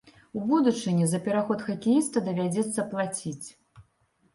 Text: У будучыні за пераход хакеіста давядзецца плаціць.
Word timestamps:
У 0.39 0.45
будучыні 0.51 1.05
за 1.11 1.21
пераход 1.29 1.59
хакеіста 1.69 2.27
давядзецца 2.31 2.91
плаціць. 2.97 3.47